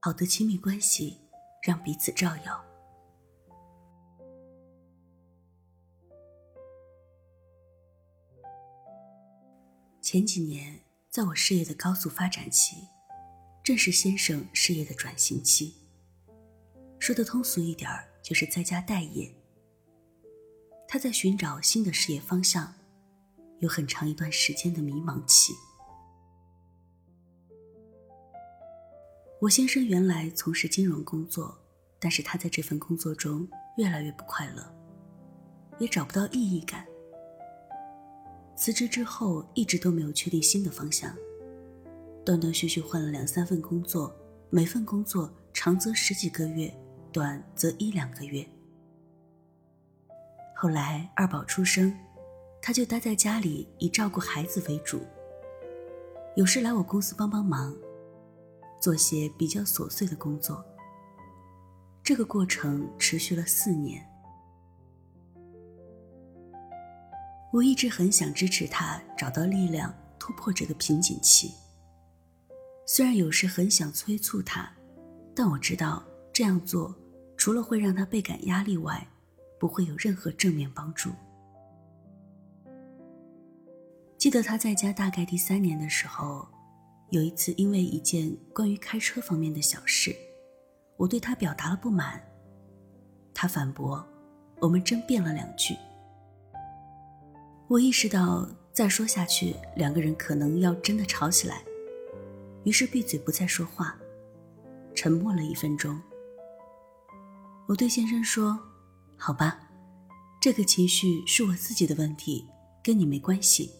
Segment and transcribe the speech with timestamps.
[0.00, 1.18] 好的亲密关系
[1.60, 2.64] 让彼此照耀。
[10.00, 10.80] 前几年，
[11.10, 12.76] 在我事业的高速发展期，
[13.64, 15.74] 正是先生事业的转型期。
[17.00, 19.34] 说的通俗一点儿，就是在家待业。
[20.86, 22.72] 他在寻找新的事业方向，
[23.58, 25.52] 有很长一段时间的迷茫期。
[29.40, 31.56] 我先生原来从事金融工作，
[32.00, 33.46] 但是他在这份工作中
[33.76, 34.66] 越来越不快乐，
[35.78, 36.84] 也找不到意义感。
[38.56, 41.16] 辞职之后，一直都没有确定新的方向，
[42.24, 44.12] 断断续续换了两三份工作，
[44.50, 46.76] 每份工作长则十几个月，
[47.12, 48.44] 短则一两个月。
[50.56, 51.96] 后来二宝出生，
[52.60, 55.00] 他就待在家里，以照顾孩子为主，
[56.34, 57.72] 有时来我公司帮帮忙。
[58.80, 60.64] 做些比较琐碎的工作。
[62.02, 64.02] 这个过程持续了四年。
[67.52, 71.52] 我一直很想支持他找到力量，突破这个瓶颈期。
[72.86, 74.70] 虽然有时很想催促他，
[75.34, 76.94] 但我知道这样做
[77.36, 79.06] 除了会让他倍感压力外，
[79.58, 81.10] 不会有任何正面帮助。
[84.16, 86.48] 记得他在家大概第三年的时候。
[87.10, 90.14] 有一次，因为一件关于开车方面的小事，
[90.96, 92.22] 我对他表达了不满。
[93.32, 94.06] 他反驳，
[94.60, 95.74] 我们争辩了两句。
[97.66, 101.62] 我意识到再说下去，两个人可能要真的吵起来，
[102.64, 103.98] 于是闭嘴不再说话，
[104.94, 105.98] 沉默了一分钟。
[107.66, 108.58] 我对先生说
[109.16, 109.58] ：“好吧，
[110.40, 112.46] 这个情绪是我自己的问题，
[112.82, 113.70] 跟你没关系。”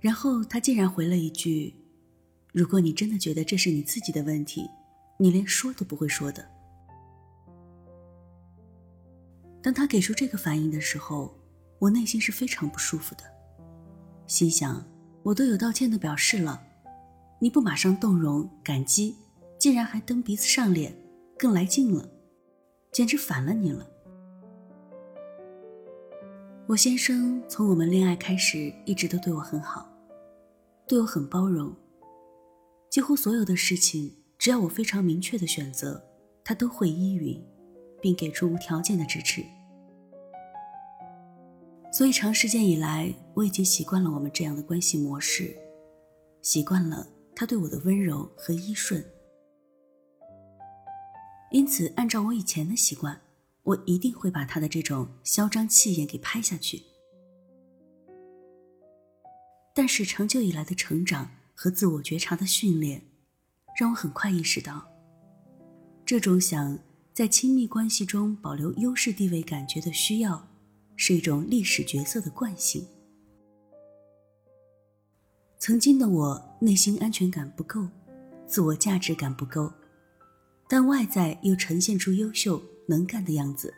[0.00, 1.74] 然后他竟然回了一句
[2.52, 4.68] ：“如果你真的觉得这是你自己的问题，
[5.18, 6.48] 你连说都不会说的。”
[9.60, 11.36] 当他给出这个反应的时候，
[11.78, 13.24] 我内心是非常不舒服的，
[14.26, 14.86] 心想：
[15.24, 16.62] 我都有道歉的表示了，
[17.40, 19.16] 你不马上动容感激，
[19.58, 20.96] 竟然还蹬鼻子上脸，
[21.36, 22.08] 更来劲了，
[22.92, 23.84] 简直反了你了。
[26.68, 29.90] 我先生从我们恋爱开始，一直都对我很好。
[30.86, 31.74] 对我很包容，
[32.90, 36.04] 几乎所有的事情，只要我非常明确的选择，
[36.44, 37.42] 他都会依允，
[38.02, 39.42] 并给出无条件的支持。
[41.90, 45.56] 所以长时间以来，我已经习惯了我们这样的关系模式，
[46.42, 49.02] 习惯了他对我的温柔和依顺。
[51.50, 53.18] 因此，按照我以前的习惯，
[53.68, 56.82] 我一定会把他的这种嚣张气焰给拍下去。
[59.74, 63.02] 但是长久以来的成长和自我觉察的训练，
[63.78, 64.88] 让我很快意识到，
[66.06, 66.78] 这种想
[67.12, 70.48] 在亲密关系中保留优势地位感觉的需要，
[70.96, 72.86] 是一种历史角色的惯性。
[75.58, 77.86] 曾经的我内心安全感不够，
[78.46, 79.70] 自我价值感不够，
[80.66, 83.72] 但外在又呈现出优秀能干的样子。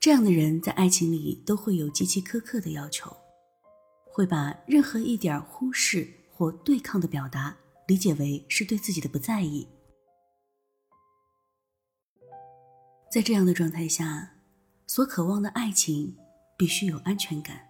[0.00, 3.16] 这样的人在爱情里都会有极其苛刻的要求。
[4.14, 7.56] 会把任何一点忽视或对抗的表达
[7.88, 9.66] 理解为是对自己的不在意。
[13.10, 14.34] 在这样的状态下，
[14.86, 16.14] 所渴望的爱情
[16.58, 17.66] 必须有安全感。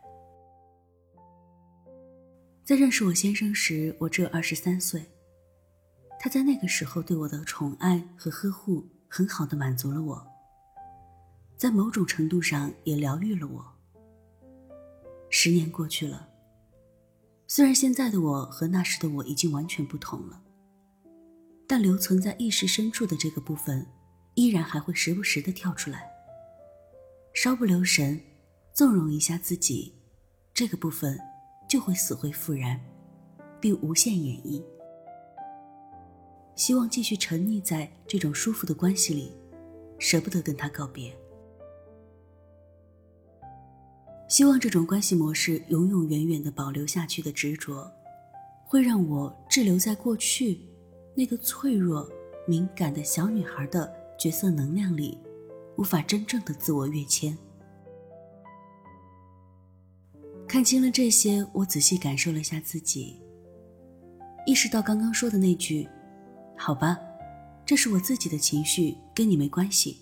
[2.64, 5.12] 在认识我先生时，我只有二十三岁，
[6.18, 8.84] 他在那个时候对我的宠爱和呵护，
[9.14, 10.26] 很好的满足了我，
[11.58, 13.62] 在某种程度上也疗愈了我。
[15.28, 16.30] 十年过去了。
[17.46, 20.42] 虽然现在的我和那时的我已经完全不同了，
[21.66, 23.86] 但留存在意识深处的这个部分，
[24.34, 26.10] 依然还会时不时的跳出来。
[27.34, 28.18] 稍不留神，
[28.72, 29.94] 纵容一下自己，
[30.54, 31.20] 这个部分
[31.68, 32.80] 就会死灰复燃，
[33.60, 34.64] 并无限演绎。
[36.54, 39.32] 希望继续沉溺在这种舒服的关系里，
[39.98, 41.14] 舍不得跟他告别。
[44.28, 47.90] 希望这种关系模式永永远远的保留下去的执着，
[48.64, 50.60] 会让我滞留在过去
[51.14, 52.08] 那个脆弱、
[52.46, 55.18] 敏感的小女孩的角色能量里，
[55.76, 57.36] 无法真正的自我跃迁。
[60.48, 63.20] 看清了这些，我仔细感受了一下自己，
[64.46, 65.86] 意识到刚刚说的那句
[66.64, 66.96] ：“好吧，
[67.66, 69.96] 这是我自己的情绪，跟你没关系。”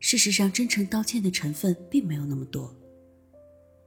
[0.00, 2.74] 事实上，真诚道歉的成分并没有那么多，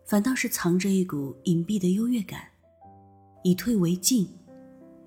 [0.06, 2.44] 反倒是藏着一股隐蔽的优越感，
[3.44, 4.32] 以退为进，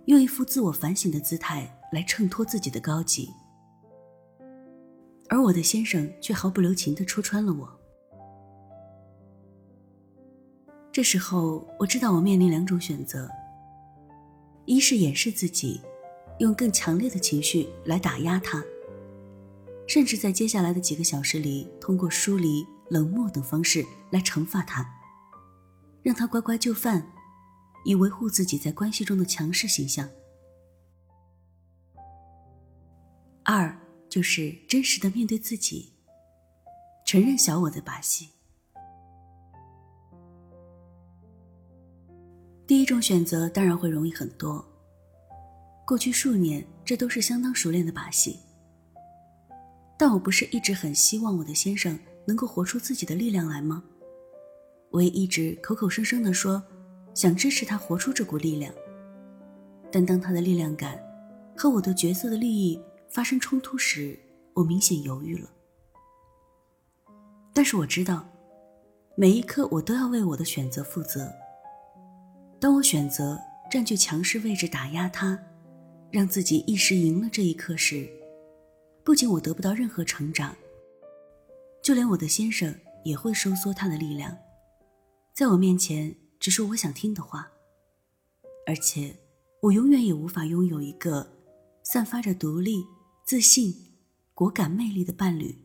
[0.07, 3.31] 用一副自我反省的姿态来衬托自己的高级，
[5.29, 7.81] 而我的先生却毫不留情地戳穿了我。
[10.91, 13.31] 这时候，我知道我面临两种选择：
[14.67, 15.81] 一是掩饰自己，
[16.39, 18.63] 用更强烈的情绪来打压他，
[19.87, 24.89] 甚至在接下来的几个小时里，通过疏离、冷漠等方式来惩罚他，
[26.03, 27.11] 让他乖乖就范，
[27.85, 30.07] 以维护自己在关系中的强势形象；
[33.43, 33.77] 二
[34.09, 35.95] 就是真实的面对自己，
[37.05, 38.29] 承认小我的把戏。
[42.71, 44.65] 第一种选择当然会容易很多。
[45.85, 48.39] 过去数年，这都是相当熟练的把戏。
[49.99, 53.83] 但我不是一直很希望我的先生能够活出自己的力量来吗？
[54.91, 56.63] 我也一直口口声声地说，
[57.13, 58.73] 想支持他活出这股力量。
[59.91, 60.97] 但当他的力量感
[61.57, 64.17] 和我的角色的利益发生冲突时，
[64.55, 65.51] 我明显犹豫了。
[67.53, 68.25] 但是我知道，
[69.17, 71.29] 每一刻我都要为我的选择负责。
[72.61, 73.41] 当我选择
[73.71, 75.39] 占据强势位置打压他，
[76.11, 78.07] 让自己一时赢了这一刻时，
[79.03, 80.55] 不仅我得不到任何成长，
[81.83, 82.73] 就连我的先生
[83.03, 84.37] 也会收缩他的力量，
[85.33, 87.51] 在我面前只说我想听的话，
[88.67, 89.17] 而且
[89.63, 91.27] 我永远也无法拥有一个
[91.83, 92.85] 散发着独立、
[93.25, 93.75] 自信、
[94.35, 95.57] 果敢魅力的伴侣。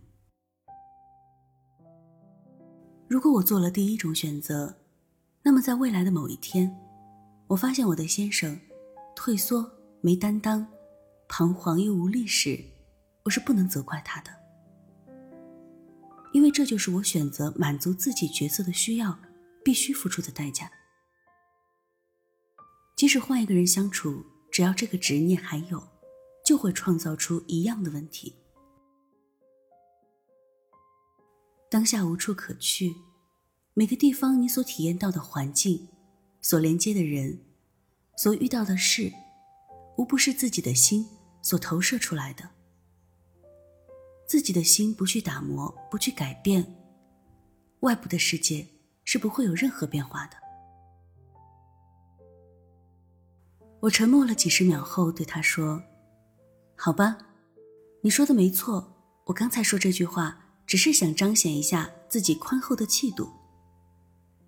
[3.09, 4.73] 如果我做了第一种选择，
[5.43, 6.73] 那么在未来的某一天。
[7.47, 8.59] 我发现我的先生
[9.15, 9.71] 退缩、
[10.01, 10.67] 没担当、
[11.27, 12.59] 彷徨又无力时，
[13.23, 14.31] 我是不能责怪他的，
[16.33, 19.17] 因为这就是我选择满足自己角色的需要
[19.63, 20.71] 必须付出的代价。
[22.95, 25.83] 即使换一个人相处，只要这个执念还有，
[26.43, 28.35] 就会创造出一样的问题。
[31.69, 32.95] 当下无处可去，
[33.75, 35.89] 每个地方你所体验到的环境。
[36.45, 37.39] 所连接的人，
[38.17, 39.11] 所遇到的事，
[39.97, 41.03] 无不是自己的心
[41.41, 42.47] 所投射出来的。
[44.27, 46.63] 自己的心不去打磨，不去改变，
[47.79, 48.67] 外部的世界
[49.03, 50.37] 是不会有任何变化的。
[53.79, 55.81] 我沉默了几十秒后，对他说
[56.77, 57.17] ：“好吧，
[58.01, 58.93] 你说的没错。
[59.23, 60.37] 我刚才说这句话，
[60.67, 63.33] 只是想彰显一下自己宽厚的气度。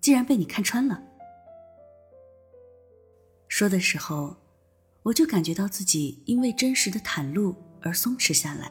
[0.00, 1.02] 既然被你看穿了。”
[3.58, 4.36] 说的时候，
[5.02, 7.52] 我就感觉到自己因为真实的袒露
[7.82, 8.70] 而松弛下来，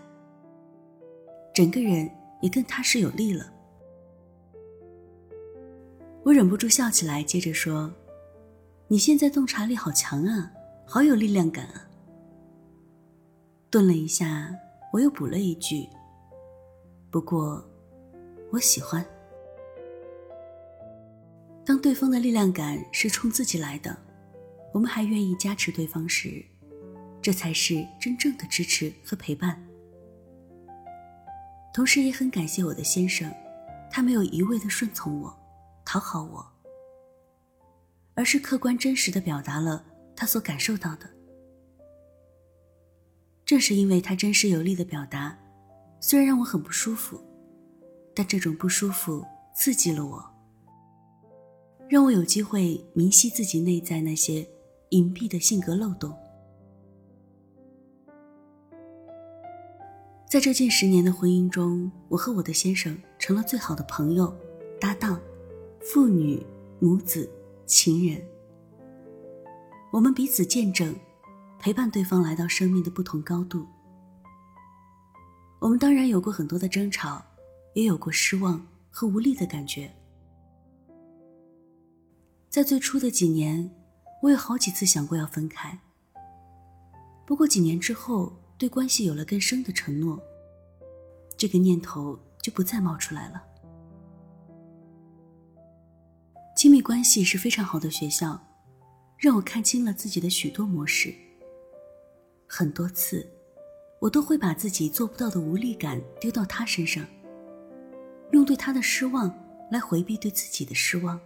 [1.53, 2.09] 整个人
[2.41, 3.51] 也更踏实有力了。
[6.23, 7.93] 我忍不住笑起来，接着说
[8.87, 10.49] ：“你现在洞察力好强啊，
[10.85, 11.85] 好有力量感啊。”
[13.69, 14.49] 顿了一下，
[14.93, 15.85] 我又补了一句
[17.11, 17.61] ：“不过，
[18.53, 19.05] 我喜欢。
[21.65, 23.93] 当对方的力量感是冲自己来的。”
[24.77, 26.45] 我们还愿意加持对方时，
[27.19, 29.59] 这才是真正的支持和陪伴。
[31.73, 33.33] 同时也很感谢我的先生，
[33.89, 35.35] 他没有一味的顺从我、
[35.83, 36.45] 讨好我，
[38.13, 39.83] 而是客观真实的表达了
[40.15, 41.09] 他所感受到的。
[43.47, 45.35] 正是因为他真实有力的表达，
[45.99, 47.19] 虽然让我很不舒服，
[48.13, 49.25] 但这种不舒服
[49.55, 50.23] 刺激了我，
[51.89, 54.47] 让我有机会明晰自己内在那些。
[54.91, 56.15] 隐蔽的性格漏洞，
[60.29, 64.33] 在这近十年的婚姻中，我和我的先生成了最好的朋友、
[64.79, 65.19] 搭档、
[65.81, 66.41] 父女、
[66.79, 67.29] 母子、
[67.65, 68.23] 情人。
[69.91, 70.95] 我们彼此见证，
[71.59, 73.67] 陪伴对方来到生命的不同高度。
[75.59, 77.21] 我们当然有过很多的争吵，
[77.73, 79.93] 也有过失望和无力的感觉。
[82.49, 83.69] 在最初的几年。
[84.21, 85.79] 我有好几次想过要分开，
[87.25, 90.19] 不过几年之后，对关系有了更深的承诺，
[91.37, 93.43] 这个念头就不再冒出来了。
[96.55, 98.41] 亲密关系是非常好的学校，
[99.17, 101.13] 让我看清了自己的许多模式。
[102.47, 103.29] 很多次，
[103.99, 107.05] 我都会把自己做不到的无力感丢到他身上，
[108.31, 109.31] 用对他的失望
[109.69, 111.19] 来回避对自己的失望。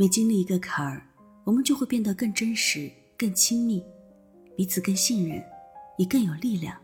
[0.00, 1.04] 每经历一个坎儿，
[1.42, 3.84] 我们就会变得更真实、更亲密，
[4.56, 5.44] 彼此更信任，
[5.96, 6.80] 也更有力量。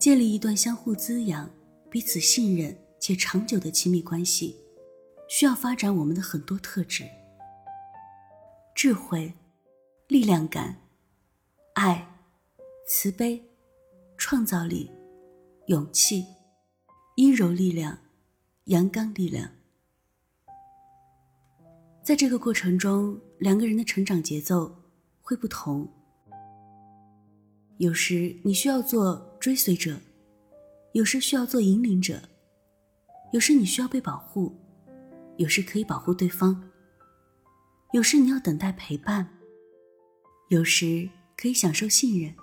[0.00, 1.48] 建立一段相互滋养、
[1.88, 4.56] 彼此信任且长久的亲密关系，
[5.28, 7.04] 需要发展我们的很多特质。
[8.74, 9.32] 智慧、
[10.08, 10.76] 力量感、
[11.74, 12.04] 爱、
[12.88, 13.40] 慈悲、
[14.16, 14.90] 创造力、
[15.66, 16.26] 勇气、
[17.14, 17.96] 阴柔力量、
[18.64, 19.48] 阳刚力量。
[22.04, 24.74] 在这个过程中，两个人的成长节奏
[25.20, 25.88] 会不同。
[27.78, 29.96] 有时你需要做追随者，
[30.94, 32.20] 有时需要做引领者，
[33.32, 34.52] 有时你需要被保护，
[35.36, 36.60] 有时可以保护对方，
[37.92, 39.38] 有时你要等待陪伴，
[40.48, 42.34] 有时可以享受信任。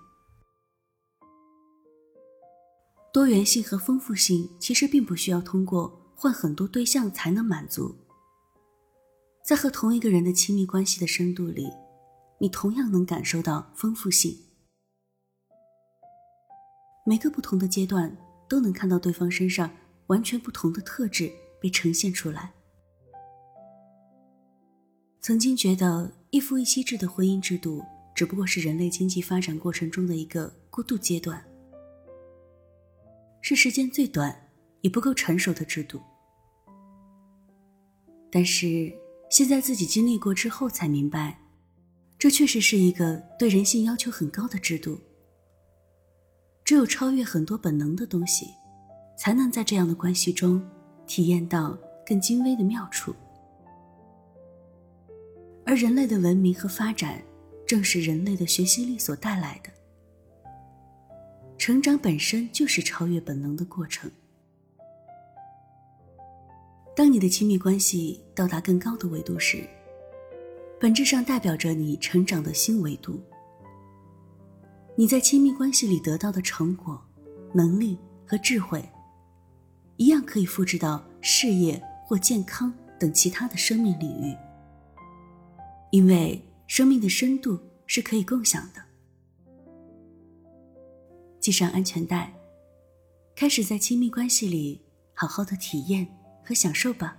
[3.12, 7.94] 多元性和丰富性其实并不需要通过换很多对象才能满足。
[9.50, 11.74] 在和同一个人的亲密关系的深度里，
[12.38, 14.38] 你同样能感受到丰富性。
[17.04, 18.16] 每个不同的阶段
[18.48, 19.72] 都能看到对方身上
[20.06, 22.54] 完全不同的特质被呈现出来。
[25.20, 31.44] 曾经觉得一夫一妻制的婚姻制度只不过是人类经济发展过程中的一个过渡阶段，
[33.42, 34.52] 是时间最短
[34.82, 36.00] 也不够成熟的制度。
[38.32, 38.94] 但是
[39.30, 41.40] 现在自己经历过之后才明白，
[42.18, 45.00] 这确实是一个对人性要求很高的制度。
[46.66, 48.48] 只有超越很多本能的东西，
[49.18, 50.62] 才能在这样的关系中
[51.08, 53.16] 体验到更精微的妙处。
[55.66, 57.24] 而人类的文明和发展，
[57.68, 59.72] 正是人类的学习力所带来的。
[61.58, 64.10] 成长本身就是超越本能的过程。
[67.00, 69.66] 当你的亲密关系到达更高的维度时，
[70.82, 73.18] 本质上代表着你成长的新维度。
[74.98, 77.02] 你在亲密关系里得到的成果、
[77.54, 78.84] 能力和智慧，
[79.96, 84.36] 一样可以复制到事业或健康等其他的生命领域。
[85.92, 88.84] 因为生命的深度是可以共享的。
[91.40, 92.34] 系上安全带，
[93.38, 94.82] 开始在亲密关系里
[95.14, 96.06] 好好的体验
[96.50, 97.16] 和享受吧。